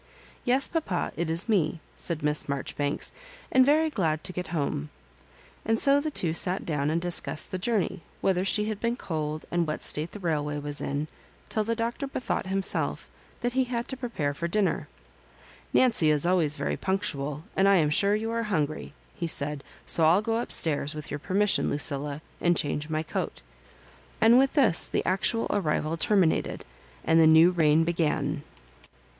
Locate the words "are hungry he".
18.31-19.27